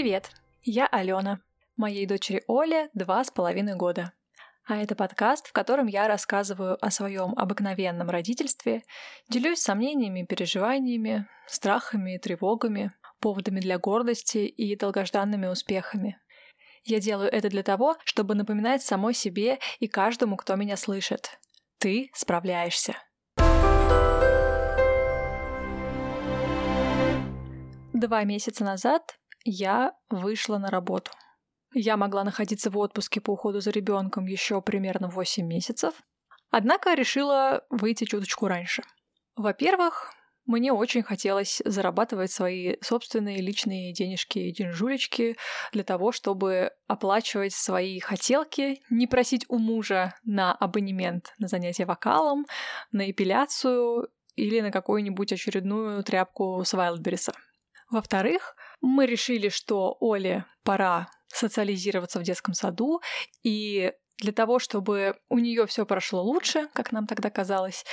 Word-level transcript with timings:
Привет! 0.00 0.30
Я 0.62 0.86
Алена. 0.86 1.40
Моей 1.76 2.06
дочери 2.06 2.42
Оле 2.46 2.88
два 2.94 3.22
с 3.22 3.30
половиной 3.30 3.76
года. 3.76 4.14
А 4.66 4.78
это 4.78 4.94
подкаст, 4.94 5.48
в 5.48 5.52
котором 5.52 5.88
я 5.88 6.08
рассказываю 6.08 6.82
о 6.82 6.90
своем 6.90 7.34
обыкновенном 7.36 8.08
родительстве, 8.08 8.82
делюсь 9.28 9.60
сомнениями, 9.60 10.24
переживаниями, 10.24 11.28
страхами 11.46 12.14
и 12.14 12.18
тревогами, 12.18 12.92
поводами 13.18 13.60
для 13.60 13.78
гордости 13.78 14.38
и 14.38 14.74
долгожданными 14.74 15.48
успехами. 15.48 16.18
Я 16.84 16.98
делаю 16.98 17.30
это 17.30 17.50
для 17.50 17.62
того, 17.62 17.98
чтобы 18.04 18.34
напоминать 18.34 18.82
самой 18.82 19.12
себе 19.12 19.58
и 19.80 19.86
каждому, 19.86 20.38
кто 20.38 20.56
меня 20.56 20.78
слышит. 20.78 21.38
Ты 21.76 22.10
справляешься. 22.14 22.96
Два 27.92 28.24
месяца 28.24 28.64
назад 28.64 29.19
я 29.44 29.92
вышла 30.08 30.58
на 30.58 30.70
работу. 30.70 31.10
Я 31.72 31.96
могла 31.96 32.24
находиться 32.24 32.70
в 32.70 32.78
отпуске 32.78 33.20
по 33.20 33.32
уходу 33.32 33.60
за 33.60 33.70
ребенком 33.70 34.26
еще 34.26 34.60
примерно 34.60 35.08
8 35.08 35.46
месяцев, 35.46 35.94
однако 36.50 36.94
решила 36.94 37.64
выйти 37.70 38.04
чуточку 38.04 38.48
раньше. 38.48 38.82
Во-первых, 39.36 40.12
мне 40.46 40.72
очень 40.72 41.02
хотелось 41.02 41.62
зарабатывать 41.64 42.32
свои 42.32 42.76
собственные 42.80 43.40
личные 43.40 43.92
денежки 43.92 44.38
и 44.40 44.52
деньжулечки 44.52 45.36
для 45.72 45.84
того, 45.84 46.10
чтобы 46.10 46.72
оплачивать 46.88 47.52
свои 47.52 48.00
хотелки, 48.00 48.82
не 48.90 49.06
просить 49.06 49.44
у 49.48 49.58
мужа 49.58 50.14
на 50.24 50.52
абонемент 50.52 51.34
на 51.38 51.46
занятие 51.46 51.84
вокалом, 51.84 52.46
на 52.90 53.08
эпиляцию 53.10 54.08
или 54.34 54.60
на 54.60 54.72
какую-нибудь 54.72 55.32
очередную 55.32 56.02
тряпку 56.02 56.64
с 56.64 56.72
Вайлдберриса. 56.72 57.32
Во-вторых, 57.90 58.54
мы 58.80 59.06
решили, 59.06 59.48
что 59.48 59.96
Оле 60.00 60.46
пора 60.62 61.08
социализироваться 61.28 62.20
в 62.20 62.22
детском 62.22 62.54
саду, 62.54 63.00
и 63.42 63.92
для 64.18 64.32
того, 64.32 64.58
чтобы 64.58 65.16
у 65.28 65.38
нее 65.38 65.66
все 65.66 65.84
прошло 65.86 66.22
лучше, 66.22 66.68
как 66.72 66.92
нам 66.92 67.06
тогда 67.06 67.30
казалось, 67.30 67.84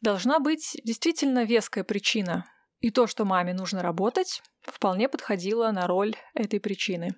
должна 0.00 0.40
быть 0.40 0.76
действительно 0.84 1.44
веская 1.44 1.84
причина. 1.84 2.44
И 2.80 2.90
то, 2.90 3.06
что 3.06 3.24
маме 3.24 3.52
нужно 3.54 3.82
работать, 3.82 4.42
вполне 4.62 5.08
подходило 5.08 5.70
на 5.70 5.86
роль 5.86 6.16
этой 6.34 6.60
причины. 6.60 7.14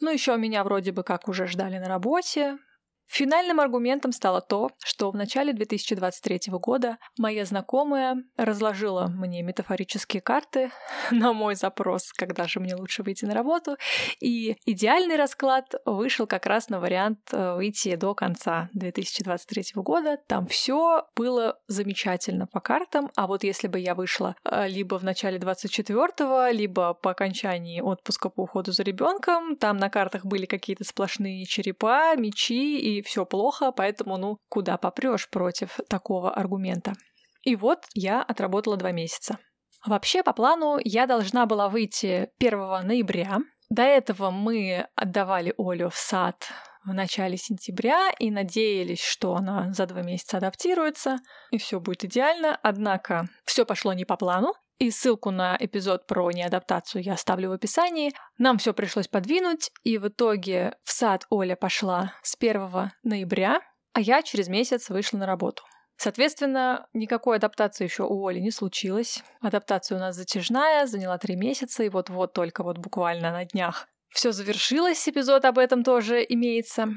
Ну, 0.00 0.10
еще 0.10 0.36
меня 0.36 0.64
вроде 0.64 0.92
бы 0.92 1.02
как 1.02 1.28
уже 1.28 1.46
ждали 1.46 1.78
на 1.78 1.88
работе, 1.88 2.58
Финальным 3.06 3.60
аргументом 3.60 4.12
стало 4.12 4.40
то, 4.40 4.70
что 4.82 5.10
в 5.10 5.16
начале 5.16 5.52
2023 5.52 6.40
года 6.52 6.98
моя 7.18 7.44
знакомая 7.44 8.24
разложила 8.36 9.06
мне 9.06 9.42
метафорические 9.42 10.20
карты 10.20 10.70
на 11.10 11.32
мой 11.32 11.54
запрос, 11.54 12.12
когда 12.12 12.48
же 12.48 12.60
мне 12.60 12.74
лучше 12.74 13.02
выйти 13.02 13.24
на 13.24 13.34
работу, 13.34 13.76
и 14.20 14.56
идеальный 14.66 15.16
расклад 15.16 15.74
вышел 15.84 16.26
как 16.26 16.46
раз 16.46 16.68
на 16.68 16.80
вариант 16.80 17.20
э, 17.32 17.54
выйти 17.54 17.94
до 17.96 18.14
конца 18.14 18.68
2023 18.72 19.64
года. 19.76 20.18
Там 20.26 20.46
все 20.46 21.06
было 21.14 21.58
замечательно 21.68 22.46
по 22.46 22.60
картам, 22.60 23.10
а 23.16 23.26
вот 23.26 23.44
если 23.44 23.68
бы 23.68 23.78
я 23.78 23.94
вышла 23.94 24.34
э, 24.44 24.66
либо 24.68 24.98
в 24.98 25.04
начале 25.04 25.38
24 25.38 26.52
либо 26.52 26.94
по 26.94 27.10
окончании 27.10 27.80
отпуска 27.80 28.28
по 28.28 28.42
уходу 28.42 28.72
за 28.72 28.82
ребенком, 28.82 29.56
там 29.56 29.76
на 29.76 29.90
картах 29.90 30.24
были 30.24 30.46
какие-то 30.46 30.84
сплошные 30.84 31.44
черепа, 31.44 32.16
мечи 32.16 32.78
и 32.78 32.93
все 33.02 33.24
плохо, 33.24 33.72
поэтому, 33.72 34.16
ну, 34.16 34.38
куда 34.48 34.76
попрешь 34.76 35.28
против 35.28 35.78
такого 35.88 36.32
аргумента. 36.32 36.94
И 37.42 37.56
вот 37.56 37.84
я 37.94 38.22
отработала 38.22 38.76
два 38.76 38.92
месяца. 38.92 39.38
Вообще, 39.84 40.22
по 40.22 40.32
плану, 40.32 40.78
я 40.82 41.06
должна 41.06 41.46
была 41.46 41.68
выйти 41.68 42.30
1 42.38 42.86
ноября. 42.86 43.38
До 43.68 43.82
этого 43.82 44.30
мы 44.30 44.86
отдавали 44.94 45.54
Олю 45.58 45.90
в 45.90 45.96
сад 45.96 46.48
в 46.84 46.92
начале 46.92 47.36
сентября 47.36 48.10
и 48.18 48.30
надеялись, 48.30 49.02
что 49.02 49.34
она 49.34 49.72
за 49.72 49.86
два 49.86 50.02
месяца 50.02 50.36
адаптируется 50.36 51.18
и 51.50 51.58
все 51.58 51.80
будет 51.80 52.04
идеально. 52.04 52.58
Однако 52.62 53.28
все 53.44 53.64
пошло 53.64 53.92
не 53.92 54.04
по 54.04 54.16
плану. 54.16 54.54
И 54.78 54.90
ссылку 54.90 55.30
на 55.30 55.56
эпизод 55.58 56.06
про 56.06 56.30
неадаптацию 56.30 57.02
я 57.02 57.14
оставлю 57.14 57.50
в 57.50 57.52
описании. 57.52 58.12
Нам 58.38 58.58
все 58.58 58.74
пришлось 58.74 59.08
подвинуть, 59.08 59.70
и 59.82 59.98
в 59.98 60.08
итоге 60.08 60.76
в 60.82 60.92
сад 60.92 61.26
Оля 61.30 61.56
пошла 61.56 62.14
с 62.22 62.36
1 62.38 62.90
ноября, 63.04 63.60
а 63.92 64.00
я 64.00 64.22
через 64.22 64.48
месяц 64.48 64.88
вышла 64.90 65.18
на 65.18 65.26
работу. 65.26 65.62
Соответственно, 65.96 66.88
никакой 66.92 67.36
адаптации 67.36 67.84
еще 67.84 68.02
у 68.02 68.26
Оли 68.26 68.40
не 68.40 68.50
случилось. 68.50 69.22
Адаптация 69.40 69.96
у 69.96 70.00
нас 70.00 70.16
затяжная, 70.16 70.86
заняла 70.86 71.18
три 71.18 71.36
месяца, 71.36 71.84
и 71.84 71.88
вот-вот 71.88 72.32
только 72.32 72.64
вот 72.64 72.78
буквально 72.78 73.30
на 73.30 73.44
днях 73.44 73.86
все 74.14 74.32
завершилось, 74.32 75.08
эпизод 75.08 75.44
об 75.44 75.58
этом 75.58 75.82
тоже 75.82 76.24
имеется. 76.26 76.88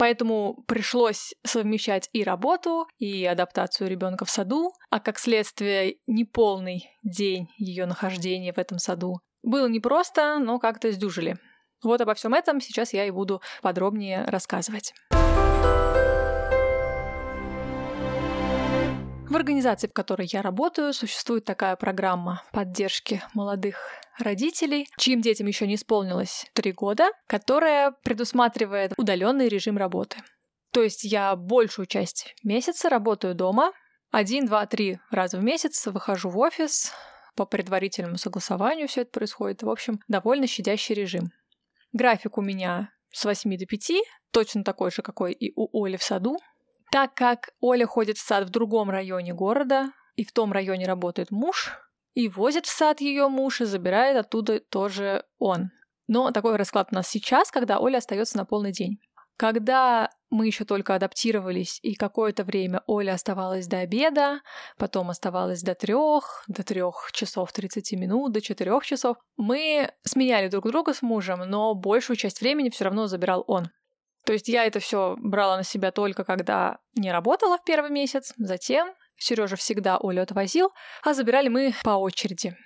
Поэтому 0.00 0.64
пришлось 0.66 1.34
совмещать 1.44 2.08
и 2.14 2.24
работу, 2.24 2.88
и 2.96 3.26
адаптацию 3.26 3.90
ребенка 3.90 4.24
в 4.24 4.30
саду, 4.30 4.72
а 4.88 4.98
как 4.98 5.18
следствие 5.18 5.96
неполный 6.06 6.88
день 7.02 7.48
ее 7.58 7.84
нахождения 7.84 8.54
в 8.54 8.56
этом 8.56 8.78
саду. 8.78 9.20
Было 9.42 9.66
непросто, 9.68 10.38
но 10.38 10.58
как-то 10.58 10.90
сдюжили. 10.90 11.36
Вот 11.84 12.00
обо 12.00 12.14
всем 12.14 12.32
этом 12.32 12.62
сейчас 12.62 12.94
я 12.94 13.04
и 13.04 13.10
буду 13.10 13.42
подробнее 13.60 14.24
рассказывать. 14.24 14.94
В 19.30 19.36
организации, 19.36 19.86
в 19.86 19.92
которой 19.92 20.28
я 20.32 20.42
работаю, 20.42 20.92
существует 20.92 21.44
такая 21.44 21.76
программа 21.76 22.42
поддержки 22.50 23.22
молодых 23.32 23.76
родителей, 24.18 24.88
чьим 24.98 25.20
детям 25.20 25.46
еще 25.46 25.68
не 25.68 25.76
исполнилось 25.76 26.46
три 26.52 26.72
года, 26.72 27.10
которая 27.28 27.92
предусматривает 28.02 28.92
удаленный 28.96 29.46
режим 29.46 29.78
работы. 29.78 30.16
То 30.72 30.82
есть 30.82 31.04
я 31.04 31.36
большую 31.36 31.86
часть 31.86 32.34
месяца 32.42 32.88
работаю 32.88 33.36
дома, 33.36 33.70
один, 34.10 34.46
два, 34.46 34.66
три 34.66 34.98
раза 35.12 35.38
в 35.38 35.44
месяц 35.44 35.86
выхожу 35.86 36.28
в 36.28 36.36
офис, 36.36 36.92
по 37.36 37.46
предварительному 37.46 38.18
согласованию 38.18 38.88
все 38.88 39.02
это 39.02 39.12
происходит. 39.12 39.62
В 39.62 39.70
общем, 39.70 40.00
довольно 40.08 40.48
щадящий 40.48 40.96
режим. 40.96 41.30
График 41.92 42.36
у 42.36 42.42
меня 42.42 42.90
с 43.12 43.24
8 43.24 43.56
до 43.56 43.64
5, 43.64 43.92
точно 44.32 44.64
такой 44.64 44.90
же, 44.90 45.02
какой 45.02 45.32
и 45.32 45.52
у 45.54 45.84
Оли 45.84 45.96
в 45.96 46.02
саду. 46.02 46.36
Так 46.90 47.14
как 47.14 47.50
Оля 47.60 47.86
ходит 47.86 48.18
в 48.18 48.26
сад 48.26 48.48
в 48.48 48.50
другом 48.50 48.90
районе 48.90 49.32
города, 49.32 49.92
и 50.16 50.24
в 50.24 50.32
том 50.32 50.52
районе 50.52 50.86
работает 50.86 51.30
муж, 51.30 51.70
и 52.14 52.28
возит 52.28 52.66
в 52.66 52.70
сад 52.70 53.00
ее 53.00 53.28
муж, 53.28 53.60
и 53.60 53.64
забирает 53.64 54.16
оттуда 54.16 54.58
тоже 54.60 55.24
он. 55.38 55.70
Но 56.08 56.32
такой 56.32 56.56
расклад 56.56 56.88
у 56.90 56.96
нас 56.96 57.08
сейчас, 57.08 57.52
когда 57.52 57.78
Оля 57.78 57.98
остается 57.98 58.36
на 58.36 58.44
полный 58.44 58.72
день. 58.72 58.98
Когда 59.36 60.10
мы 60.28 60.46
еще 60.46 60.64
только 60.64 60.94
адаптировались, 60.94 61.78
и 61.82 61.94
какое-то 61.94 62.44
время 62.44 62.82
Оля 62.86 63.12
оставалась 63.12 63.68
до 63.68 63.78
обеда, 63.78 64.40
потом 64.76 65.08
оставалась 65.08 65.62
до 65.62 65.74
трех, 65.74 66.44
до 66.48 66.62
трех 66.62 67.10
часов 67.12 67.52
30 67.52 67.92
минут, 67.92 68.32
до 68.32 68.40
четырех 68.40 68.84
часов, 68.84 69.16
мы 69.36 69.90
сменяли 70.04 70.48
друг 70.48 70.66
друга 70.66 70.92
с 70.92 71.00
мужем, 71.00 71.40
но 71.46 71.74
большую 71.74 72.16
часть 72.16 72.40
времени 72.40 72.68
все 72.68 72.84
равно 72.84 73.06
забирал 73.06 73.44
он. 73.46 73.70
То 74.30 74.34
есть 74.34 74.46
я 74.46 74.64
это 74.64 74.78
все 74.78 75.16
брала 75.18 75.56
на 75.56 75.64
себя 75.64 75.90
только 75.90 76.22
когда 76.22 76.78
не 76.94 77.10
работала 77.10 77.58
в 77.58 77.64
первый 77.64 77.90
месяц, 77.90 78.32
затем 78.36 78.94
Сережа 79.16 79.56
всегда 79.56 79.98
Олю 80.00 80.22
отвозил, 80.22 80.70
а 81.02 81.14
забирали 81.14 81.48
мы 81.48 81.74
по 81.82 81.96
очереди. 81.96 82.56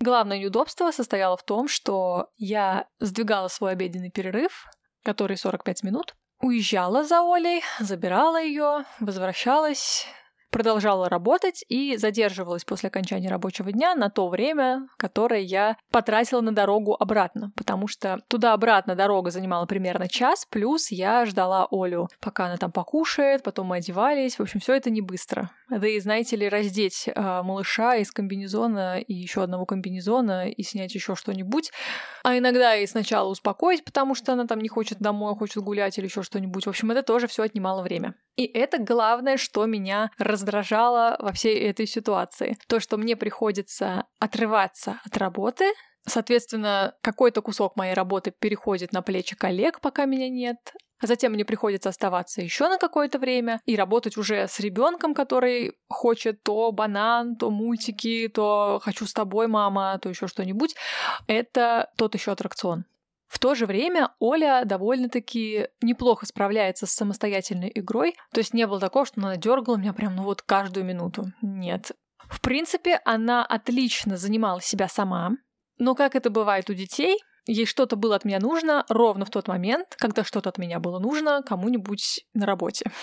Главное 0.00 0.38
неудобство 0.38 0.92
состояло 0.92 1.36
в 1.36 1.42
том, 1.42 1.68
что 1.68 2.28
я 2.38 2.88
сдвигала 3.00 3.48
свой 3.48 3.72
обеденный 3.72 4.10
перерыв, 4.10 4.64
который 5.04 5.36
45 5.36 5.82
минут, 5.82 6.14
уезжала 6.40 7.04
за 7.04 7.20
Олей, 7.20 7.62
забирала 7.80 8.42
ее, 8.42 8.86
возвращалась, 8.98 10.06
продолжала 10.54 11.08
работать 11.08 11.64
и 11.68 11.96
задерживалась 11.96 12.64
после 12.64 12.86
окончания 12.86 13.28
рабочего 13.28 13.72
дня 13.72 13.96
на 13.96 14.08
то 14.08 14.28
время, 14.28 14.86
которое 14.96 15.40
я 15.40 15.76
потратила 15.90 16.40
на 16.42 16.54
дорогу 16.54 16.96
обратно, 16.96 17.50
потому 17.56 17.88
что 17.88 18.20
туда-обратно 18.28 18.94
дорога 18.94 19.32
занимала 19.32 19.66
примерно 19.66 20.06
час, 20.06 20.46
плюс 20.48 20.92
я 20.92 21.26
ждала 21.26 21.66
Олю, 21.72 22.08
пока 22.20 22.46
она 22.46 22.56
там 22.56 22.70
покушает, 22.70 23.42
потом 23.42 23.66
мы 23.66 23.78
одевались, 23.78 24.38
в 24.38 24.42
общем, 24.42 24.60
все 24.60 24.74
это 24.74 24.90
не 24.90 25.00
быстро. 25.00 25.50
Да 25.70 25.88
и, 25.88 25.98
знаете 25.98 26.36
ли, 26.36 26.48
раздеть 26.48 27.08
э, 27.08 27.20
малыша 27.42 27.96
из 27.96 28.12
комбинезона 28.12 29.00
и 29.00 29.12
еще 29.12 29.42
одного 29.42 29.66
комбинезона 29.66 30.48
и 30.48 30.62
снять 30.62 30.94
еще 30.94 31.16
что-нибудь, 31.16 31.72
а 32.22 32.38
иногда 32.38 32.76
и 32.76 32.86
сначала 32.86 33.28
успокоить, 33.28 33.84
потому 33.84 34.14
что 34.14 34.34
она 34.34 34.46
там 34.46 34.60
не 34.60 34.68
хочет 34.68 35.00
домой, 35.00 35.34
хочет 35.34 35.64
гулять 35.64 35.98
или 35.98 36.06
еще 36.06 36.22
что-нибудь. 36.22 36.66
В 36.66 36.68
общем, 36.68 36.92
это 36.92 37.02
тоже 37.02 37.26
все 37.26 37.42
отнимало 37.42 37.82
время. 37.82 38.14
И 38.36 38.44
это 38.44 38.78
главное, 38.78 39.36
что 39.36 39.64
меня 39.66 40.10
раздражало 40.18 41.16
во 41.20 41.32
всей 41.32 41.58
этой 41.60 41.86
ситуации. 41.86 42.58
То, 42.66 42.80
что 42.80 42.96
мне 42.96 43.16
приходится 43.16 44.06
отрываться 44.18 45.00
от 45.04 45.16
работы, 45.16 45.72
Соответственно, 46.06 46.94
какой-то 47.00 47.40
кусок 47.40 47.76
моей 47.76 47.94
работы 47.94 48.30
переходит 48.30 48.92
на 48.92 49.00
плечи 49.00 49.34
коллег, 49.34 49.80
пока 49.80 50.04
меня 50.04 50.28
нет. 50.28 50.58
Затем 51.00 51.32
мне 51.32 51.44
приходится 51.44 51.88
оставаться 51.88 52.40
еще 52.40 52.68
на 52.68 52.78
какое-то 52.78 53.18
время 53.18 53.60
и 53.64 53.76
работать 53.76 54.16
уже 54.16 54.46
с 54.46 54.60
ребенком, 54.60 55.14
который 55.14 55.72
хочет 55.88 56.42
то 56.42 56.70
банан, 56.72 57.36
то 57.36 57.50
мультики, 57.50 58.28
то 58.28 58.80
хочу 58.82 59.06
с 59.06 59.12
тобой, 59.12 59.48
мама, 59.48 59.98
то 60.00 60.08
еще 60.08 60.28
что-нибудь. 60.28 60.74
Это 61.26 61.90
тот 61.96 62.14
еще 62.14 62.32
аттракцион. 62.32 62.84
В 63.26 63.38
то 63.38 63.54
же 63.54 63.66
время 63.66 64.10
Оля 64.18 64.62
довольно-таки 64.64 65.68
неплохо 65.80 66.26
справляется 66.26 66.86
с 66.86 66.92
самостоятельной 66.92 67.70
игрой. 67.74 68.14
То 68.32 68.40
есть 68.40 68.54
не 68.54 68.66
было 68.66 68.80
такого, 68.80 69.06
что 69.06 69.20
она 69.20 69.36
дергала 69.36 69.76
меня 69.76 69.92
прям 69.92 70.16
ну 70.16 70.22
вот 70.22 70.42
каждую 70.42 70.84
минуту. 70.84 71.24
Нет. 71.42 71.92
В 72.18 72.40
принципе, 72.40 73.00
она 73.04 73.44
отлично 73.44 74.16
занимала 74.16 74.60
себя 74.60 74.88
сама. 74.88 75.32
Но 75.78 75.94
как 75.94 76.14
это 76.14 76.30
бывает 76.30 76.70
у 76.70 76.74
детей, 76.74 77.18
ей 77.46 77.66
что-то 77.66 77.96
было 77.96 78.16
от 78.16 78.24
меня 78.24 78.38
нужно 78.40 78.84
ровно 78.88 79.24
в 79.24 79.30
тот 79.30 79.48
момент, 79.48 79.94
когда 79.98 80.24
что-то 80.24 80.48
от 80.48 80.58
меня 80.58 80.80
было 80.80 80.98
нужно 80.98 81.42
кому-нибудь 81.42 82.24
на 82.34 82.46
работе. 82.46 82.90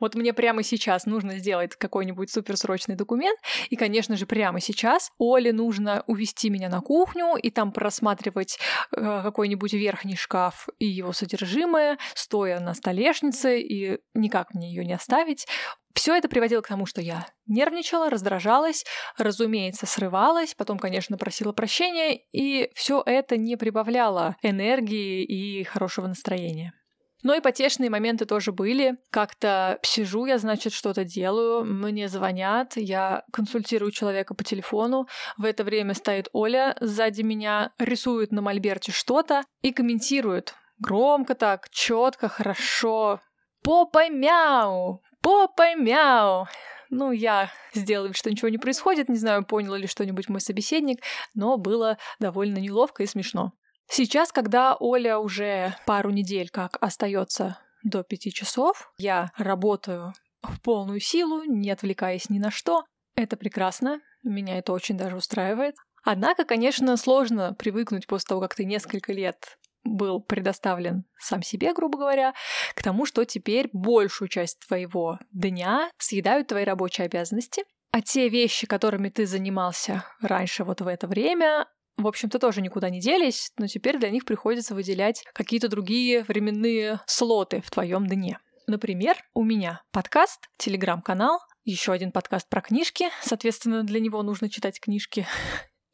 Вот 0.00 0.14
мне 0.14 0.32
прямо 0.32 0.62
сейчас 0.62 1.04
нужно 1.04 1.36
сделать 1.36 1.76
какой-нибудь 1.76 2.32
суперсрочный 2.32 2.94
документ, 2.94 3.38
и, 3.68 3.76
конечно 3.76 4.16
же, 4.16 4.24
прямо 4.24 4.58
сейчас 4.58 5.10
Оле 5.18 5.52
нужно 5.52 6.04
увести 6.06 6.48
меня 6.48 6.70
на 6.70 6.80
кухню 6.80 7.36
и 7.36 7.50
там 7.50 7.70
просматривать 7.70 8.58
э, 8.96 9.22
какой-нибудь 9.22 9.74
верхний 9.74 10.16
шкаф 10.16 10.70
и 10.78 10.86
его 10.86 11.12
содержимое, 11.12 11.98
стоя 12.14 12.60
на 12.60 12.72
столешнице, 12.72 13.60
и 13.60 13.98
никак 14.14 14.54
мне 14.54 14.70
ее 14.70 14.86
не 14.86 14.94
оставить. 14.94 15.46
Все 15.94 16.16
это 16.16 16.28
приводило 16.28 16.60
к 16.60 16.68
тому, 16.68 16.86
что 16.86 17.00
я 17.00 17.26
нервничала, 17.46 18.10
раздражалась, 18.10 18.84
разумеется, 19.18 19.86
срывалась, 19.86 20.54
потом, 20.54 20.78
конечно, 20.78 21.16
просила 21.18 21.52
прощения, 21.52 22.20
и 22.32 22.70
все 22.74 23.02
это 23.04 23.36
не 23.36 23.56
прибавляло 23.56 24.36
энергии 24.42 25.24
и 25.24 25.64
хорошего 25.64 26.06
настроения. 26.06 26.74
Но 27.22 27.34
и 27.34 27.40
потешные 27.40 27.90
моменты 27.90 28.24
тоже 28.24 28.52
были. 28.52 28.96
Как-то 29.10 29.78
сижу 29.82 30.24
я, 30.24 30.38
значит, 30.38 30.72
что-то 30.72 31.04
делаю, 31.04 31.64
мне 31.64 32.08
звонят, 32.08 32.76
я 32.76 33.24
консультирую 33.32 33.90
человека 33.90 34.34
по 34.34 34.42
телефону. 34.42 35.06
В 35.36 35.44
это 35.44 35.64
время 35.64 35.94
стоит 35.94 36.28
Оля 36.32 36.76
сзади 36.80 37.22
меня, 37.22 37.72
рисует 37.78 38.32
на 38.32 38.40
мольберте 38.40 38.92
что-то 38.92 39.42
и 39.60 39.72
комментирует. 39.72 40.54
Громко 40.78 41.34
так, 41.34 41.68
четко, 41.70 42.28
хорошо. 42.28 43.20
Попа 43.62 44.08
мяу! 44.08 45.02
Попой 45.30 45.74
мяу. 45.76 46.46
Ну, 46.90 47.12
я 47.12 47.50
сделала 47.72 48.12
что 48.14 48.30
ничего 48.30 48.48
не 48.48 48.58
происходит, 48.58 49.08
не 49.08 49.16
знаю, 49.16 49.44
понял 49.44 49.74
ли 49.74 49.86
что-нибудь 49.86 50.28
мой 50.28 50.40
собеседник, 50.40 51.02
но 51.34 51.56
было 51.56 51.98
довольно 52.18 52.58
неловко 52.58 53.04
и 53.04 53.06
смешно. 53.06 53.52
Сейчас, 53.88 54.32
когда 54.32 54.76
Оля 54.78 55.18
уже 55.18 55.74
пару 55.86 56.10
недель 56.10 56.48
как 56.50 56.76
остается 56.80 57.58
до 57.84 58.02
пяти 58.02 58.32
часов, 58.32 58.92
я 58.98 59.30
работаю 59.36 60.12
в 60.42 60.60
полную 60.60 61.00
силу, 61.00 61.44
не 61.44 61.70
отвлекаясь 61.70 62.28
ни 62.28 62.38
на 62.38 62.50
что. 62.50 62.84
Это 63.14 63.36
прекрасно, 63.36 64.00
меня 64.22 64.58
это 64.58 64.72
очень 64.72 64.96
даже 64.96 65.16
устраивает. 65.16 65.76
Однако, 66.02 66.44
конечно, 66.44 66.96
сложно 66.96 67.54
привыкнуть 67.54 68.06
после 68.06 68.28
того, 68.28 68.40
как 68.40 68.54
ты 68.54 68.64
несколько 68.64 69.12
лет 69.12 69.58
был 69.84 70.20
предоставлен 70.20 71.04
сам 71.18 71.42
себе, 71.42 71.72
грубо 71.72 71.98
говоря, 71.98 72.34
к 72.74 72.82
тому, 72.82 73.06
что 73.06 73.24
теперь 73.24 73.68
большую 73.72 74.28
часть 74.28 74.60
твоего 74.66 75.18
дня 75.32 75.90
съедают 75.98 76.48
твои 76.48 76.64
рабочие 76.64 77.06
обязанности, 77.06 77.64
а 77.92 78.00
те 78.00 78.28
вещи, 78.28 78.66
которыми 78.66 79.08
ты 79.08 79.26
занимался 79.26 80.04
раньше 80.20 80.64
вот 80.64 80.80
в 80.80 80.86
это 80.86 81.08
время, 81.08 81.66
в 81.96 82.06
общем-то, 82.06 82.38
тоже 82.38 82.62
никуда 82.62 82.88
не 82.88 83.00
делись, 83.00 83.52
но 83.58 83.66
теперь 83.66 83.98
для 83.98 84.10
них 84.10 84.24
приходится 84.24 84.74
выделять 84.74 85.24
какие-то 85.34 85.68
другие 85.68 86.22
временные 86.24 87.00
слоты 87.06 87.60
в 87.60 87.70
твоем 87.70 88.06
дне. 88.06 88.38
Например, 88.66 89.16
у 89.34 89.42
меня 89.42 89.82
подкаст, 89.90 90.48
телеграм-канал, 90.56 91.40
еще 91.64 91.92
один 91.92 92.12
подкаст 92.12 92.48
про 92.48 92.60
книжки, 92.60 93.08
соответственно, 93.22 93.82
для 93.82 94.00
него 94.00 94.22
нужно 94.22 94.48
читать 94.48 94.80
книжки 94.80 95.26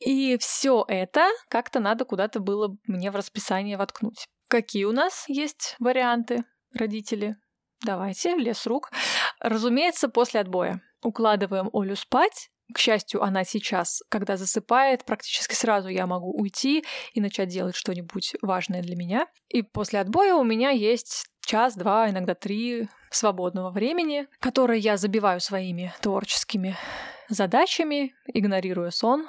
и 0.06 0.38
все 0.38 0.84
это 0.86 1.28
как-то 1.48 1.80
надо 1.80 2.04
куда-то 2.04 2.38
было 2.38 2.76
мне 2.86 3.10
в 3.10 3.16
расписание 3.16 3.76
воткнуть. 3.76 4.28
Какие 4.46 4.84
у 4.84 4.92
нас 4.92 5.24
есть 5.26 5.74
варианты, 5.80 6.44
родители? 6.72 7.34
Давайте, 7.82 8.36
в 8.36 8.38
лес 8.38 8.66
рук. 8.66 8.92
Разумеется, 9.40 10.08
после 10.08 10.38
отбоя. 10.38 10.80
Укладываем 11.02 11.70
Олю 11.72 11.96
спать. 11.96 12.50
К 12.72 12.78
счастью, 12.78 13.20
она 13.24 13.42
сейчас, 13.42 14.00
когда 14.08 14.36
засыпает, 14.36 15.04
практически 15.04 15.54
сразу 15.54 15.88
я 15.88 16.06
могу 16.06 16.32
уйти 16.32 16.84
и 17.12 17.20
начать 17.20 17.48
делать 17.48 17.74
что-нибудь 17.74 18.36
важное 18.42 18.82
для 18.82 18.94
меня. 18.94 19.26
И 19.48 19.62
после 19.62 19.98
отбоя 19.98 20.36
у 20.36 20.44
меня 20.44 20.70
есть 20.70 21.26
час, 21.44 21.74
два, 21.74 22.08
иногда 22.08 22.36
три 22.36 22.88
свободного 23.10 23.70
времени, 23.70 24.28
которое 24.38 24.78
я 24.78 24.96
забиваю 24.98 25.40
своими 25.40 25.92
творческими 26.00 26.76
задачами, 27.28 28.14
игнорируя 28.32 28.90
сон, 28.90 29.26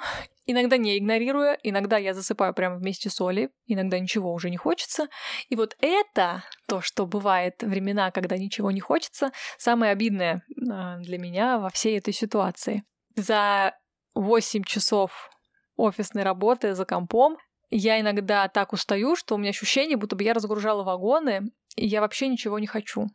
иногда 0.48 0.78
не 0.78 0.98
игнорируя, 0.98 1.58
иногда 1.62 1.98
я 1.98 2.14
засыпаю 2.14 2.54
прямо 2.54 2.76
вместе 2.76 3.10
с 3.10 3.20
Олей, 3.20 3.50
иногда 3.66 3.98
ничего 3.98 4.32
уже 4.32 4.50
не 4.50 4.56
хочется. 4.56 5.08
И 5.48 5.56
вот 5.56 5.76
это, 5.80 6.42
то, 6.66 6.80
что 6.80 7.06
бывает 7.06 7.62
времена, 7.62 8.10
когда 8.10 8.36
ничего 8.36 8.70
не 8.70 8.80
хочется, 8.80 9.30
самое 9.58 9.92
обидное 9.92 10.42
а, 10.70 10.96
для 10.98 11.18
меня 11.18 11.58
во 11.58 11.68
всей 11.68 11.98
этой 11.98 12.14
ситуации. 12.14 12.82
За 13.14 13.74
8 14.14 14.64
часов 14.64 15.30
офисной 15.76 16.22
работы 16.22 16.74
за 16.74 16.84
компом 16.84 17.36
я 17.70 18.00
иногда 18.00 18.48
так 18.48 18.72
устаю, 18.72 19.16
что 19.16 19.34
у 19.34 19.38
меня 19.38 19.50
ощущение, 19.50 19.98
будто 19.98 20.16
бы 20.16 20.24
я 20.24 20.32
разгружала 20.32 20.82
вагоны, 20.82 21.42
и 21.76 21.86
я 21.86 22.00
вообще 22.00 22.28
ничего 22.28 22.58
не 22.58 22.66
хочу. 22.66 23.06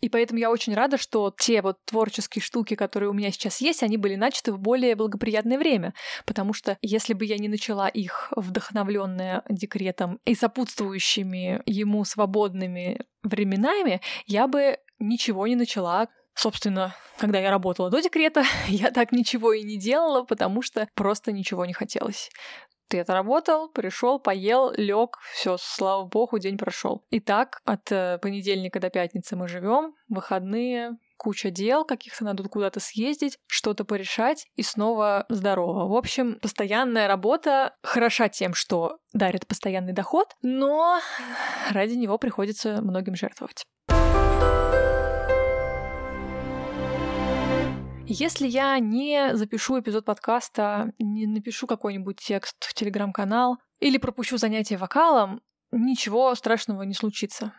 И 0.00 0.08
поэтому 0.08 0.38
я 0.38 0.50
очень 0.50 0.74
рада, 0.74 0.96
что 0.96 1.32
те 1.38 1.62
вот 1.62 1.78
творческие 1.84 2.42
штуки, 2.42 2.74
которые 2.74 3.10
у 3.10 3.12
меня 3.12 3.30
сейчас 3.30 3.60
есть, 3.60 3.82
они 3.82 3.96
были 3.96 4.14
начаты 4.16 4.52
в 4.52 4.58
более 4.58 4.94
благоприятное 4.94 5.58
время. 5.58 5.94
Потому 6.26 6.52
что 6.52 6.78
если 6.82 7.14
бы 7.14 7.24
я 7.24 7.38
не 7.38 7.48
начала 7.48 7.88
их 7.88 8.32
вдохновленная 8.34 9.42
декретом 9.48 10.18
и 10.24 10.34
сопутствующими 10.34 11.62
ему 11.66 12.04
свободными 12.04 13.00
временами, 13.22 14.00
я 14.26 14.46
бы 14.46 14.78
ничего 14.98 15.46
не 15.46 15.56
начала 15.56 16.08
Собственно, 16.34 16.94
когда 17.18 17.38
я 17.38 17.50
работала 17.50 17.90
до 17.90 18.00
декрета, 18.00 18.44
я 18.68 18.90
так 18.90 19.12
ничего 19.12 19.52
и 19.52 19.62
не 19.62 19.76
делала, 19.76 20.22
потому 20.22 20.62
что 20.62 20.88
просто 20.94 21.32
ничего 21.32 21.66
не 21.66 21.72
хотелось. 21.72 22.30
Ты 22.90 22.98
отработал, 22.98 23.68
пришел, 23.68 24.18
поел, 24.18 24.72
лег, 24.76 25.18
все, 25.32 25.56
слава 25.60 26.06
богу, 26.06 26.40
день 26.40 26.58
прошел. 26.58 27.04
И 27.10 27.20
так 27.20 27.60
от 27.64 27.92
э, 27.92 28.18
понедельника 28.20 28.80
до 28.80 28.90
пятницы 28.90 29.36
мы 29.36 29.46
живем, 29.46 29.94
выходные, 30.08 30.98
куча 31.16 31.50
дел, 31.52 31.84
каких-то 31.84 32.24
надо 32.24 32.42
куда-то 32.48 32.80
съездить, 32.80 33.38
что-то 33.46 33.84
порешать 33.84 34.48
и 34.56 34.62
снова 34.62 35.24
здорово. 35.28 35.86
В 35.86 35.94
общем, 35.94 36.40
постоянная 36.40 37.06
работа 37.06 37.76
хороша 37.84 38.28
тем, 38.28 38.54
что 38.54 38.98
дарит 39.12 39.46
постоянный 39.46 39.92
доход, 39.92 40.34
но 40.42 40.98
ради 41.70 41.94
него 41.94 42.18
приходится 42.18 42.82
многим 42.82 43.14
жертвовать. 43.14 43.66
Если 48.12 48.48
я 48.48 48.76
не 48.80 49.36
запишу 49.36 49.78
эпизод 49.78 50.04
подкаста, 50.04 50.92
не 50.98 51.28
напишу 51.28 51.68
какой-нибудь 51.68 52.16
текст 52.16 52.56
в 52.64 52.74
телеграм-канал 52.74 53.58
или 53.78 53.98
пропущу 53.98 54.36
занятие 54.36 54.78
вокалом, 54.78 55.40
ничего 55.70 56.34
страшного 56.34 56.82
не 56.82 56.94
случится. 56.94 57.52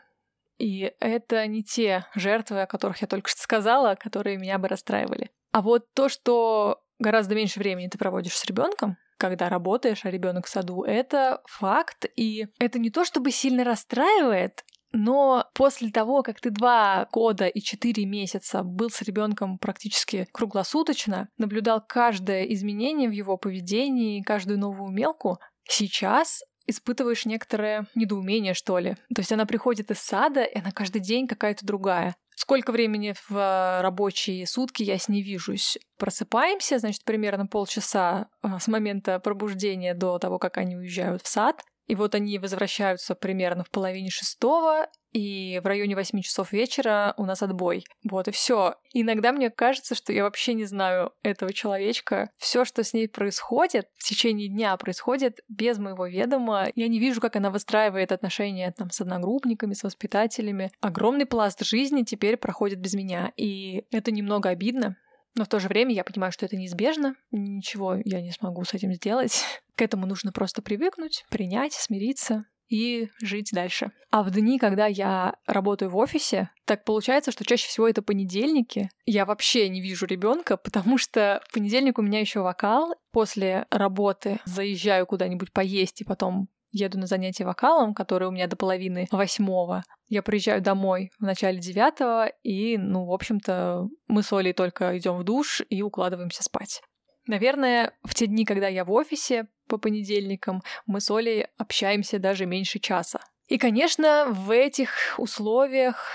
И 0.57 0.91
это 0.99 1.47
не 1.47 1.63
те 1.63 2.05
жертвы, 2.15 2.63
о 2.63 2.67
которых 2.67 3.01
я 3.01 3.07
только 3.07 3.29
что 3.29 3.41
сказала, 3.41 3.95
которые 3.95 4.37
меня 4.37 4.57
бы 4.57 4.67
расстраивали. 4.67 5.31
А 5.53 5.61
вот 5.61 5.85
то, 5.93 6.09
что 6.09 6.81
гораздо 6.99 7.33
меньше 7.33 7.57
времени 7.57 7.87
ты 7.87 7.97
проводишь 7.97 8.35
с 8.35 8.45
ребенком, 8.45 8.97
когда 9.15 9.47
работаешь, 9.47 10.03
а 10.03 10.11
ребенок 10.11 10.47
в 10.47 10.49
саду, 10.49 10.83
это 10.83 11.41
факт. 11.45 12.07
И 12.17 12.47
это 12.59 12.77
не 12.77 12.89
то, 12.89 13.05
чтобы 13.05 13.31
сильно 13.31 13.63
расстраивает, 13.63 14.65
но 14.91 15.45
после 15.53 15.89
того, 15.89 16.21
как 16.21 16.39
ты 16.39 16.49
два 16.49 17.07
года 17.11 17.47
и 17.47 17.61
четыре 17.61 18.05
месяца 18.05 18.63
был 18.63 18.89
с 18.89 19.01
ребенком 19.01 19.57
практически 19.57 20.27
круглосуточно, 20.31 21.29
наблюдал 21.37 21.81
каждое 21.85 22.43
изменение 22.45 23.09
в 23.09 23.13
его 23.13 23.37
поведении, 23.37 24.21
каждую 24.21 24.59
новую 24.59 24.91
мелку, 24.91 25.39
сейчас 25.67 26.43
испытываешь 26.67 27.25
некоторое 27.25 27.87
недоумение, 27.95 28.53
что 28.53 28.77
ли. 28.79 28.95
То 29.13 29.19
есть 29.19 29.31
она 29.31 29.45
приходит 29.45 29.91
из 29.91 29.99
сада, 29.99 30.43
и 30.43 30.57
она 30.57 30.71
каждый 30.71 31.01
день 31.01 31.27
какая-то 31.27 31.65
другая. 31.65 32.15
Сколько 32.35 32.71
времени 32.71 33.13
в 33.29 33.81
рабочие 33.81 34.47
сутки 34.47 34.83
я 34.83 34.97
с 34.97 35.07
ней 35.07 35.21
вижусь? 35.21 35.77
Просыпаемся, 35.97 36.79
значит, 36.79 37.03
примерно 37.03 37.45
полчаса 37.45 38.29
а, 38.41 38.59
с 38.59 38.67
момента 38.67 39.19
пробуждения 39.19 39.93
до 39.93 40.17
того, 40.17 40.39
как 40.39 40.57
они 40.57 40.75
уезжают 40.75 41.21
в 41.21 41.27
сад. 41.27 41.61
И 41.91 41.95
вот 41.95 42.15
они 42.15 42.39
возвращаются 42.39 43.15
примерно 43.15 43.65
в 43.65 43.69
половине 43.69 44.09
шестого, 44.09 44.87
и 45.11 45.59
в 45.61 45.67
районе 45.67 45.93
8 45.95 46.21
часов 46.21 46.53
вечера 46.53 47.13
у 47.17 47.25
нас 47.25 47.43
отбой. 47.43 47.83
Вот 48.09 48.29
и 48.29 48.31
все. 48.31 48.75
Иногда 48.93 49.33
мне 49.33 49.49
кажется, 49.49 49.93
что 49.93 50.13
я 50.13 50.23
вообще 50.23 50.53
не 50.53 50.63
знаю 50.63 51.11
этого 51.21 51.51
человечка. 51.51 52.29
Все, 52.37 52.63
что 52.63 52.85
с 52.85 52.93
ней 52.93 53.09
происходит 53.09 53.89
в 53.97 54.05
течение 54.05 54.47
дня, 54.47 54.77
происходит 54.77 55.41
без 55.49 55.79
моего 55.79 56.07
ведома. 56.07 56.69
Я 56.75 56.87
не 56.87 56.97
вижу, 56.97 57.19
как 57.19 57.35
она 57.35 57.49
выстраивает 57.49 58.13
отношения 58.13 58.71
там 58.71 58.89
с 58.89 59.01
одногруппниками, 59.01 59.73
с 59.73 59.83
воспитателями. 59.83 60.71
Огромный 60.79 61.25
пласт 61.25 61.61
жизни 61.65 62.03
теперь 62.03 62.37
проходит 62.37 62.79
без 62.79 62.93
меня, 62.93 63.33
и 63.35 63.83
это 63.91 64.11
немного 64.11 64.47
обидно. 64.47 64.95
Но 65.35 65.45
в 65.45 65.47
то 65.47 65.59
же 65.59 65.67
время 65.67 65.93
я 65.93 66.03
понимаю, 66.03 66.31
что 66.31 66.45
это 66.45 66.57
неизбежно, 66.57 67.15
ничего 67.31 67.95
я 68.03 68.21
не 68.21 68.31
смогу 68.31 68.63
с 68.63 68.73
этим 68.73 68.93
сделать. 68.93 69.43
К 69.75 69.81
этому 69.81 70.05
нужно 70.05 70.31
просто 70.31 70.61
привыкнуть, 70.61 71.25
принять, 71.29 71.73
смириться 71.73 72.45
и 72.71 73.09
жить 73.21 73.49
дальше. 73.51 73.91
А 74.11 74.23
в 74.23 74.31
дни, 74.31 74.57
когда 74.57 74.87
я 74.87 75.35
работаю 75.45 75.91
в 75.91 75.97
офисе, 75.97 76.49
так 76.65 76.85
получается, 76.85 77.31
что 77.31 77.45
чаще 77.45 77.67
всего 77.67 77.87
это 77.87 78.01
понедельники. 78.01 78.89
Я 79.05 79.25
вообще 79.25 79.67
не 79.67 79.81
вижу 79.81 80.05
ребенка, 80.05 80.57
потому 80.63 80.97
что 80.97 81.41
в 81.47 81.53
понедельник 81.53 81.99
у 81.99 82.01
меня 82.01 82.19
еще 82.19 82.41
вокал. 82.41 82.95
После 83.11 83.65
работы 83.69 84.39
заезжаю 84.45 85.05
куда-нибудь 85.05 85.51
поесть 85.51 86.01
и 86.01 86.05
потом 86.05 86.47
еду 86.71 86.97
на 86.97 87.07
занятие 87.07 87.45
вокалом, 87.45 87.93
которое 87.93 88.27
у 88.27 88.31
меня 88.31 88.47
до 88.47 88.55
половины 88.55 89.07
восьмого. 89.11 89.83
Я 90.07 90.21
приезжаю 90.21 90.61
домой 90.61 91.11
в 91.19 91.23
начале 91.23 91.59
девятого, 91.59 92.27
и, 92.43 92.77
ну, 92.77 93.05
в 93.05 93.13
общем-то, 93.13 93.87
мы 94.07 94.23
с 94.23 94.33
Олей 94.33 94.53
только 94.53 94.97
идем 94.97 95.17
в 95.17 95.23
душ 95.23 95.61
и 95.69 95.81
укладываемся 95.81 96.43
спать. 96.43 96.81
Наверное, 97.27 97.93
в 98.03 98.15
те 98.15 98.27
дни, 98.27 98.45
когда 98.45 98.67
я 98.67 98.83
в 98.83 98.91
офисе 98.91 99.47
по 99.67 99.77
понедельникам, 99.77 100.63
мы 100.85 100.99
с 101.01 101.11
Олей 101.11 101.47
общаемся 101.57 102.19
даже 102.19 102.45
меньше 102.45 102.79
часа. 102.79 103.21
И, 103.47 103.57
конечно, 103.57 104.27
в 104.29 104.49
этих 104.51 105.15
условиях 105.17 106.07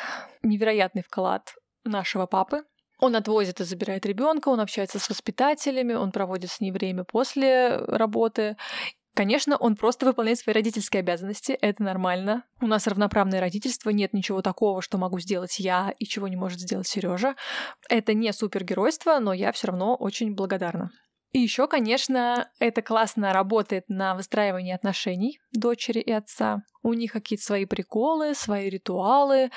невероятный 0.42 1.02
вклад 1.02 1.54
нашего 1.84 2.26
папы. 2.26 2.64
Он 2.98 3.14
отвозит 3.14 3.60
и 3.60 3.64
забирает 3.64 4.06
ребенка, 4.06 4.48
он 4.48 4.60
общается 4.60 4.98
с 4.98 5.08
воспитателями, 5.10 5.92
он 5.92 6.12
проводит 6.12 6.50
с 6.50 6.60
ней 6.60 6.72
время 6.72 7.04
после 7.04 7.76
работы. 7.76 8.56
Конечно, 9.16 9.56
он 9.56 9.76
просто 9.76 10.04
выполняет 10.04 10.38
свои 10.38 10.52
родительские 10.52 11.00
обязанности, 11.00 11.52
это 11.52 11.82
нормально. 11.82 12.44
У 12.60 12.66
нас 12.66 12.86
равноправное 12.86 13.40
родительство, 13.40 13.88
нет 13.88 14.12
ничего 14.12 14.42
такого, 14.42 14.82
что 14.82 14.98
могу 14.98 15.18
сделать 15.20 15.58
я 15.58 15.94
и 15.98 16.04
чего 16.04 16.28
не 16.28 16.36
может 16.36 16.60
сделать 16.60 16.86
Сережа. 16.86 17.34
Это 17.88 18.12
не 18.12 18.30
супергеройство, 18.34 19.18
но 19.18 19.32
я 19.32 19.52
все 19.52 19.68
равно 19.68 19.96
очень 19.96 20.34
благодарна. 20.34 20.90
И 21.32 21.38
еще, 21.38 21.66
конечно, 21.66 22.50
это 22.58 22.82
классно 22.82 23.32
работает 23.32 23.84
на 23.88 24.14
выстраивании 24.14 24.74
отношений 24.74 25.38
дочери 25.50 26.00
и 26.00 26.12
отца. 26.12 26.58
У 26.86 26.92
них 26.92 27.10
какие-то 27.10 27.44
свои 27.44 27.64
приколы, 27.64 28.32
свои 28.36 28.70
ритуалы. 28.70 29.50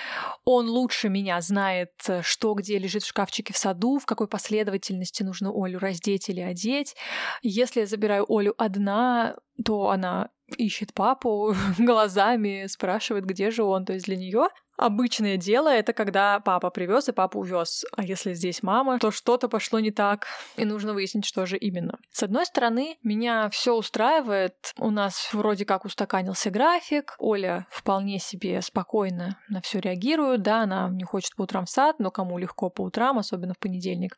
Он 0.45 0.67
лучше 0.67 1.09
меня 1.09 1.39
знает, 1.41 1.91
что 2.23 2.55
где 2.55 2.79
лежит 2.79 3.03
в 3.03 3.07
шкафчике 3.07 3.53
в 3.53 3.57
саду, 3.57 3.99
в 3.99 4.07
какой 4.07 4.27
последовательности 4.27 5.21
нужно 5.21 5.51
Олю 5.53 5.77
раздеть 5.77 6.27
или 6.29 6.41
одеть. 6.41 6.95
Если 7.43 7.81
я 7.81 7.85
забираю 7.85 8.25
Олю 8.27 8.55
одна, 8.57 9.35
то 9.63 9.89
она 9.89 10.29
ищет 10.57 10.95
папу 10.95 11.53
глазами, 11.77 12.65
спрашивает, 12.65 13.25
где 13.25 13.51
же 13.51 13.63
он. 13.63 13.85
То 13.85 13.93
есть 13.93 14.07
для 14.07 14.15
нее 14.15 14.47
Обычное 14.79 15.35
дело 15.35 15.67
это 15.67 15.91
когда 15.91 16.39
папа 16.39 16.69
привез 16.69 17.09
и 17.09 17.11
папа 17.11 17.37
увез. 17.37 17.83
А 17.97 18.01
если 18.01 18.33
здесь 18.33 18.63
мама, 18.63 18.97
то 18.97 19.11
что-то 19.11 19.49
пошло 19.49 19.81
не 19.81 19.91
так, 19.91 20.25
и 20.55 20.63
нужно 20.63 20.93
выяснить, 20.93 21.25
что 21.25 21.45
же 21.45 21.57
именно. 21.57 21.99
С 22.13 22.23
одной 22.23 22.45
стороны, 22.45 22.97
меня 23.03 23.49
все 23.49 23.75
устраивает. 23.75 24.71
У 24.77 24.89
нас 24.89 25.33
вроде 25.33 25.65
как 25.65 25.83
устаканился 25.83 26.49
график. 26.49 27.15
Оля 27.19 27.67
вполне 27.69 28.19
себе 28.19 28.61
спокойно 28.61 29.37
на 29.49 29.61
все 29.61 29.79
реагирует. 29.79 30.41
Да, 30.41 30.63
она 30.63 30.89
не 30.89 31.03
хочет 31.03 31.35
по 31.35 31.43
утрам 31.43 31.65
в 31.65 31.69
сад, 31.69 31.97
но 31.99 32.11
кому 32.11 32.37
легко 32.37 32.69
по 32.69 32.81
утрам, 32.81 33.19
особенно 33.19 33.53
в 33.53 33.59
понедельник. 33.59 34.17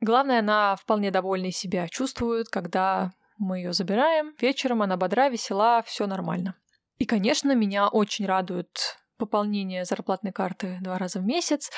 Главное, 0.00 0.40
она 0.40 0.76
вполне 0.76 1.10
довольна 1.10 1.52
себя 1.52 1.88
чувствует, 1.88 2.48
когда 2.48 3.12
мы 3.38 3.58
ее 3.58 3.72
забираем. 3.72 4.34
Вечером 4.40 4.82
она 4.82 4.96
бодра, 4.96 5.28
весела, 5.28 5.82
все 5.82 6.06
нормально. 6.06 6.54
И, 6.98 7.04
конечно, 7.04 7.54
меня 7.54 7.88
очень 7.88 8.26
радует 8.26 8.96
пополнение 9.16 9.84
зарплатной 9.84 10.32
карты 10.32 10.78
два 10.80 10.98
раза 10.98 11.20
в 11.20 11.24
месяц. 11.24 11.70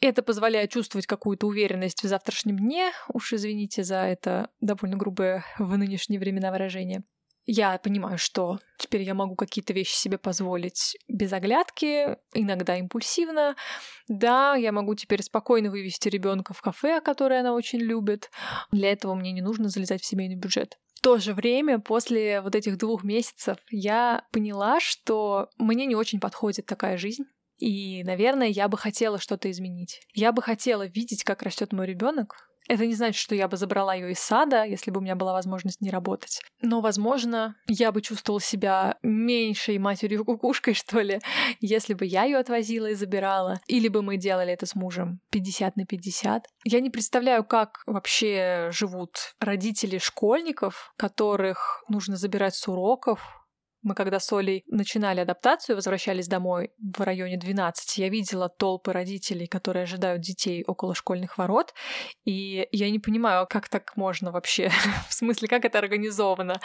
Это 0.00 0.22
позволяет 0.22 0.70
чувствовать 0.70 1.06
какую-то 1.06 1.46
уверенность 1.46 2.02
в 2.02 2.06
завтрашнем 2.06 2.58
дне. 2.58 2.92
Уж 3.12 3.32
извините 3.32 3.82
за 3.82 3.96
это 3.96 4.50
довольно 4.60 4.96
грубое 4.96 5.44
в 5.58 5.76
нынешние 5.76 6.20
времена 6.20 6.50
выражение. 6.50 7.02
Я 7.46 7.78
понимаю, 7.78 8.18
что 8.18 8.58
теперь 8.76 9.02
я 9.02 9.14
могу 9.14 9.36
какие-то 9.36 9.72
вещи 9.72 9.94
себе 9.94 10.18
позволить 10.18 10.96
без 11.06 11.32
оглядки, 11.32 12.16
иногда 12.34 12.76
импульсивно. 12.76 13.54
Да, 14.08 14.56
я 14.56 14.72
могу 14.72 14.96
теперь 14.96 15.22
спокойно 15.22 15.70
вывести 15.70 16.08
ребенка 16.08 16.54
в 16.54 16.60
кафе, 16.60 17.00
которое 17.00 17.40
она 17.40 17.54
очень 17.54 17.78
любит. 17.78 18.30
Для 18.72 18.90
этого 18.90 19.14
мне 19.14 19.30
не 19.30 19.42
нужно 19.42 19.68
залезать 19.68 20.02
в 20.02 20.06
семейный 20.06 20.34
бюджет. 20.34 20.76
В 20.94 21.00
то 21.02 21.18
же 21.18 21.34
время, 21.34 21.78
после 21.78 22.40
вот 22.40 22.56
этих 22.56 22.78
двух 22.78 23.04
месяцев, 23.04 23.58
я 23.70 24.24
поняла, 24.32 24.80
что 24.80 25.48
мне 25.56 25.86
не 25.86 25.94
очень 25.94 26.18
подходит 26.18 26.66
такая 26.66 26.96
жизнь. 26.96 27.26
И, 27.58 28.02
наверное, 28.04 28.48
я 28.48 28.66
бы 28.68 28.76
хотела 28.76 29.18
что-то 29.18 29.50
изменить. 29.50 30.00
Я 30.14 30.32
бы 30.32 30.42
хотела 30.42 30.86
видеть, 30.86 31.22
как 31.22 31.42
растет 31.42 31.72
мой 31.72 31.86
ребенок, 31.86 32.45
это 32.68 32.86
не 32.86 32.94
значит, 32.94 33.20
что 33.20 33.34
я 33.34 33.48
бы 33.48 33.56
забрала 33.56 33.94
ее 33.94 34.12
из 34.12 34.18
сада, 34.18 34.64
если 34.64 34.90
бы 34.90 34.98
у 34.98 35.02
меня 35.02 35.14
была 35.14 35.32
возможность 35.32 35.80
не 35.80 35.90
работать. 35.90 36.40
Но, 36.62 36.80
возможно, 36.80 37.56
я 37.68 37.92
бы 37.92 38.00
чувствовала 38.02 38.40
себя 38.40 38.96
меньшей 39.02 39.78
матерью-кукушкой, 39.78 40.74
что 40.74 41.00
ли, 41.00 41.20
если 41.60 41.94
бы 41.94 42.04
я 42.04 42.24
ее 42.24 42.38
отвозила 42.38 42.86
и 42.86 42.94
забирала. 42.94 43.60
Или 43.66 43.88
бы 43.88 44.02
мы 44.02 44.16
делали 44.16 44.52
это 44.52 44.66
с 44.66 44.74
мужем 44.74 45.20
50 45.30 45.76
на 45.76 45.86
50. 45.86 46.46
Я 46.64 46.80
не 46.80 46.90
представляю, 46.90 47.44
как 47.44 47.82
вообще 47.86 48.68
живут 48.72 49.34
родители 49.40 49.98
школьников, 49.98 50.92
которых 50.96 51.84
нужно 51.88 52.16
забирать 52.16 52.54
с 52.54 52.68
уроков, 52.68 53.45
мы 53.86 53.94
когда 53.94 54.18
с 54.18 54.32
Олей 54.32 54.64
начинали 54.66 55.20
адаптацию, 55.20 55.76
возвращались 55.76 56.26
домой 56.26 56.72
в 56.78 57.00
районе 57.00 57.38
12, 57.38 57.98
я 57.98 58.08
видела 58.08 58.48
толпы 58.48 58.92
родителей, 58.92 59.46
которые 59.46 59.84
ожидают 59.84 60.22
детей 60.22 60.64
около 60.66 60.92
школьных 60.96 61.38
ворот, 61.38 61.72
и 62.24 62.66
я 62.72 62.90
не 62.90 62.98
понимаю, 62.98 63.46
как 63.48 63.68
так 63.68 63.96
можно 63.96 64.32
вообще, 64.32 64.70
в 65.08 65.14
смысле, 65.14 65.46
как 65.46 65.64
это 65.64 65.78
организовано. 65.78 66.60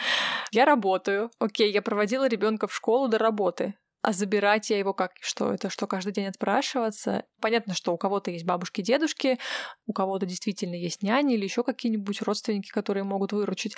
Я 0.50 0.64
работаю, 0.64 1.30
окей, 1.38 1.70
я 1.72 1.80
проводила 1.80 2.26
ребенка 2.26 2.66
в 2.66 2.74
школу 2.74 3.06
до 3.06 3.18
работы, 3.18 3.74
а 4.02 4.12
забирать 4.12 4.68
я 4.70 4.78
его 4.78 4.92
как? 4.92 5.12
Что 5.20 5.54
это? 5.54 5.70
Что 5.70 5.86
каждый 5.86 6.12
день 6.12 6.26
отпрашиваться? 6.26 7.24
Понятно, 7.40 7.72
что 7.72 7.92
у 7.92 7.96
кого-то 7.96 8.32
есть 8.32 8.44
бабушки, 8.44 8.80
дедушки, 8.80 9.38
у 9.86 9.92
кого-то 9.92 10.26
действительно 10.26 10.74
есть 10.74 11.04
няни 11.04 11.34
или 11.34 11.44
еще 11.44 11.62
какие-нибудь 11.62 12.20
родственники, 12.22 12.68
которые 12.70 13.04
могут 13.04 13.32
выручить. 13.32 13.76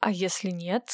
А 0.00 0.10
если 0.10 0.48
нет, 0.48 0.88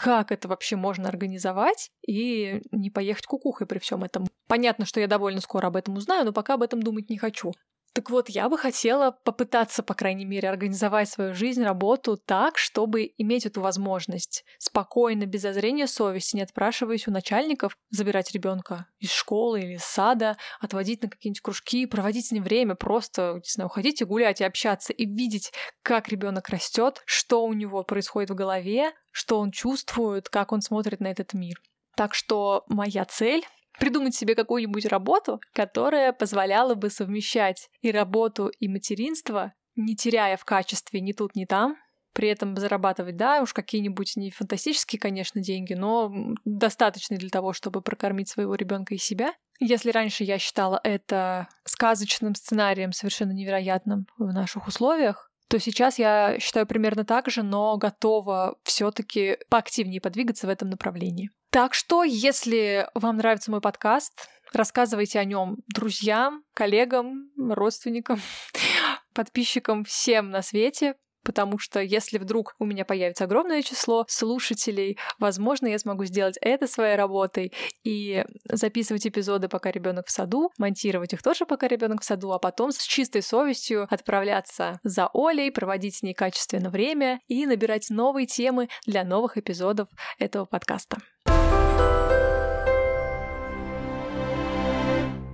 как 0.00 0.32
это 0.32 0.48
вообще 0.48 0.76
можно 0.76 1.10
организовать 1.10 1.90
и 2.06 2.62
не 2.72 2.88
поехать 2.88 3.26
кукухой 3.26 3.66
при 3.66 3.78
всем 3.78 4.02
этом. 4.02 4.28
Понятно, 4.46 4.86
что 4.86 4.98
я 4.98 5.06
довольно 5.06 5.42
скоро 5.42 5.66
об 5.66 5.76
этом 5.76 5.94
узнаю, 5.96 6.24
но 6.24 6.32
пока 6.32 6.54
об 6.54 6.62
этом 6.62 6.82
думать 6.82 7.10
не 7.10 7.18
хочу. 7.18 7.52
Так 7.92 8.08
вот, 8.08 8.28
я 8.28 8.48
бы 8.48 8.56
хотела 8.56 9.10
попытаться, 9.10 9.82
по 9.82 9.94
крайней 9.94 10.24
мере, 10.24 10.48
организовать 10.48 11.08
свою 11.08 11.34
жизнь, 11.34 11.64
работу 11.64 12.16
так, 12.16 12.56
чтобы 12.56 13.12
иметь 13.18 13.46
эту 13.46 13.60
возможность 13.60 14.44
спокойно, 14.58 15.26
без 15.26 15.44
озрения 15.44 15.88
совести, 15.88 16.36
не 16.36 16.42
отпрашиваясь 16.42 17.08
у 17.08 17.10
начальников, 17.10 17.76
забирать 17.90 18.30
ребенка 18.30 18.86
из 19.00 19.10
школы 19.10 19.60
или 19.60 19.74
из 19.74 19.84
сада, 19.84 20.36
отводить 20.60 21.02
на 21.02 21.08
какие-нибудь 21.08 21.40
кружки, 21.40 21.86
проводить 21.86 22.26
с 22.26 22.32
ним 22.32 22.44
время, 22.44 22.76
просто, 22.76 23.34
не 23.34 23.50
знаю, 23.50 23.68
ходить 23.68 24.00
и 24.00 24.04
гулять 24.04 24.40
и 24.40 24.44
общаться, 24.44 24.92
и 24.92 25.04
видеть, 25.04 25.52
как 25.82 26.08
ребенок 26.08 26.48
растет, 26.48 27.02
что 27.06 27.44
у 27.44 27.52
него 27.54 27.82
происходит 27.82 28.30
в 28.30 28.36
голове, 28.36 28.92
что 29.10 29.40
он 29.40 29.50
чувствует, 29.50 30.28
как 30.28 30.52
он 30.52 30.60
смотрит 30.60 31.00
на 31.00 31.08
этот 31.08 31.34
мир. 31.34 31.60
Так 31.96 32.14
что 32.14 32.64
моя 32.68 33.04
цель 33.04 33.44
придумать 33.78 34.14
себе 34.14 34.34
какую-нибудь 34.34 34.86
работу, 34.86 35.40
которая 35.54 36.12
позволяла 36.12 36.74
бы 36.74 36.90
совмещать 36.90 37.68
и 37.80 37.90
работу, 37.90 38.48
и 38.58 38.68
материнство, 38.68 39.52
не 39.76 39.96
теряя 39.96 40.36
в 40.36 40.44
качестве 40.44 41.00
ни 41.00 41.12
тут, 41.12 41.34
ни 41.34 41.44
там, 41.44 41.76
при 42.12 42.28
этом 42.28 42.56
зарабатывать, 42.56 43.16
да, 43.16 43.40
уж 43.40 43.52
какие-нибудь 43.52 44.16
не 44.16 44.30
фантастические, 44.30 44.98
конечно, 44.98 45.40
деньги, 45.40 45.74
но 45.74 46.12
достаточные 46.44 47.18
для 47.18 47.30
того, 47.30 47.52
чтобы 47.52 47.82
прокормить 47.82 48.28
своего 48.28 48.54
ребенка 48.54 48.94
и 48.94 48.98
себя. 48.98 49.32
Если 49.60 49.90
раньше 49.90 50.24
я 50.24 50.38
считала 50.38 50.80
это 50.82 51.48
сказочным 51.64 52.34
сценарием, 52.34 52.92
совершенно 52.92 53.32
невероятным 53.32 54.06
в 54.18 54.32
наших 54.32 54.66
условиях, 54.66 55.30
то 55.48 55.58
сейчас 55.58 55.98
я 55.98 56.38
считаю 56.40 56.66
примерно 56.66 57.04
так 57.04 57.28
же, 57.28 57.42
но 57.42 57.76
готова 57.76 58.56
все-таки 58.62 59.36
поактивнее 59.48 60.00
подвигаться 60.00 60.46
в 60.46 60.50
этом 60.50 60.70
направлении. 60.70 61.30
Так 61.50 61.74
что, 61.74 62.04
если 62.04 62.86
вам 62.94 63.16
нравится 63.16 63.50
мой 63.50 63.60
подкаст, 63.60 64.28
рассказывайте 64.52 65.18
о 65.18 65.24
нем 65.24 65.56
друзьям, 65.74 66.44
коллегам, 66.54 67.28
родственникам, 67.36 68.20
подписчикам, 69.14 69.84
всем 69.84 70.30
на 70.30 70.42
свете, 70.42 70.94
потому 71.24 71.58
что 71.58 71.80
если 71.80 72.18
вдруг 72.18 72.54
у 72.60 72.64
меня 72.64 72.84
появится 72.84 73.24
огромное 73.24 73.62
число 73.62 74.04
слушателей, 74.08 74.96
возможно, 75.18 75.66
я 75.66 75.80
смогу 75.80 76.04
сделать 76.04 76.38
это 76.40 76.68
своей 76.68 76.94
работой 76.94 77.52
и 77.82 78.24
записывать 78.44 79.08
эпизоды, 79.08 79.48
пока 79.48 79.72
ребенок 79.72 80.06
в 80.06 80.12
саду, 80.12 80.52
монтировать 80.56 81.12
их 81.14 81.22
тоже, 81.22 81.46
пока 81.46 81.66
ребенок 81.66 82.02
в 82.02 82.04
саду, 82.04 82.30
а 82.30 82.38
потом 82.38 82.70
с 82.70 82.78
чистой 82.78 83.22
совестью 83.22 83.88
отправляться 83.90 84.78
за 84.84 85.10
Олей, 85.12 85.50
проводить 85.50 85.96
с 85.96 86.02
ней 86.02 86.14
качественно 86.14 86.70
время 86.70 87.20
и 87.26 87.44
набирать 87.44 87.90
новые 87.90 88.28
темы 88.28 88.68
для 88.86 89.02
новых 89.02 89.36
эпизодов 89.36 89.88
этого 90.20 90.44
подкаста. 90.44 90.98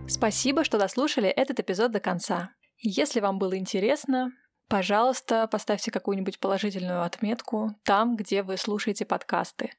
Спасибо, 0.09 0.63
что 0.63 0.79
дослушали 0.79 1.29
этот 1.29 1.59
эпизод 1.61 1.91
до 1.91 2.01
конца. 2.01 2.51
Если 2.79 3.21
вам 3.21 3.39
было 3.39 3.59
интересно, 3.59 4.31
пожалуйста, 4.69 5.49
поставьте 5.49 5.91
какую-нибудь 5.91 6.39
положительную 6.39 7.03
отметку 7.03 7.75
там, 7.85 8.17
где 8.17 8.43
вы 8.43 8.57
слушаете 8.57 9.05
подкасты. 9.05 9.73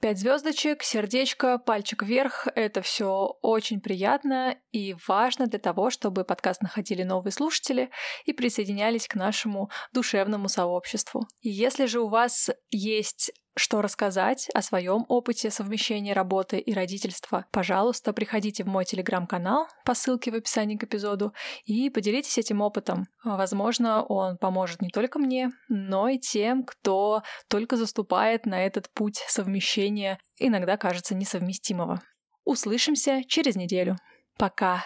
Пять 0.00 0.20
звездочек, 0.20 0.84
сердечко, 0.84 1.58
пальчик 1.58 2.04
вверх— 2.04 2.46
это 2.54 2.82
все 2.82 3.36
очень 3.42 3.80
приятно 3.80 4.56
и 4.70 4.94
важно 5.08 5.48
для 5.48 5.58
того, 5.58 5.90
чтобы 5.90 6.22
подкаст 6.22 6.62
находили 6.62 7.02
новые 7.02 7.32
слушатели 7.32 7.90
и 8.24 8.32
присоединялись 8.32 9.08
к 9.08 9.16
нашему 9.16 9.70
душевному 9.92 10.48
сообществу. 10.48 11.26
Если 11.42 11.86
же 11.86 11.98
у 11.98 12.08
вас 12.08 12.48
есть 12.70 13.32
что 13.56 13.82
рассказать 13.82 14.48
о 14.54 14.62
своем 14.62 15.04
опыте 15.08 15.50
совмещения 15.50 16.14
работы 16.14 16.58
и 16.58 16.72
родительства, 16.72 17.46
пожалуйста, 17.50 18.12
приходите 18.12 18.64
в 18.64 18.68
мой 18.68 18.84
телеграм-канал 18.84 19.68
по 19.84 19.94
ссылке 19.94 20.30
в 20.30 20.34
описании 20.34 20.76
к 20.76 20.84
эпизоду 20.84 21.32
и 21.64 21.90
поделитесь 21.90 22.38
этим 22.38 22.60
опытом. 22.60 23.06
Возможно, 23.24 24.02
он 24.02 24.36
поможет 24.38 24.82
не 24.82 24.90
только 24.90 25.18
мне, 25.18 25.50
но 25.68 26.08
и 26.08 26.18
тем, 26.18 26.64
кто 26.64 27.22
только 27.48 27.76
заступает 27.76 28.46
на 28.46 28.64
этот 28.64 28.92
путь 28.92 29.22
совмещения, 29.28 30.18
иногда 30.38 30.76
кажется 30.76 31.14
несовместимого. 31.14 32.00
Услышимся 32.44 33.22
через 33.26 33.56
неделю. 33.56 33.96
Пока! 34.38 34.84